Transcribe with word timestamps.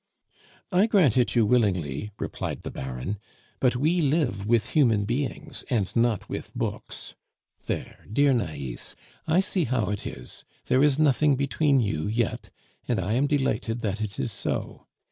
"I 0.71 0.87
grant 0.87 1.15
it 1.15 1.35
you 1.35 1.45
willingly," 1.45 2.09
replied 2.17 2.63
the 2.63 2.71
Baron, 2.71 3.19
"but 3.59 3.75
we 3.75 4.01
live 4.01 4.47
with 4.47 4.69
human 4.69 5.05
beings 5.05 5.63
and 5.69 5.95
not 5.95 6.27
with 6.27 6.51
books. 6.55 7.13
There, 7.67 8.03
dear 8.11 8.33
Nais! 8.33 8.95
I 9.27 9.41
see 9.41 9.65
how 9.65 9.91
it 9.91 10.07
is, 10.07 10.43
there 10.65 10.81
is 10.81 10.97
nothing 10.97 11.35
between 11.35 11.81
you 11.81 12.07
yet, 12.07 12.49
and 12.87 12.99
I 12.99 13.13
am 13.13 13.27
delighted 13.27 13.81
that 13.81 14.01
it 14.01 14.17
is 14.17 14.31
so. 14.31 14.87